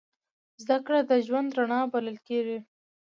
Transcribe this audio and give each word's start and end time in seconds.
زدهکړه 0.61 0.99
د 1.09 1.11
ژوند 1.25 1.49
رڼا 1.57 1.79
بلل 1.93 2.17
کېږي. 2.27 2.57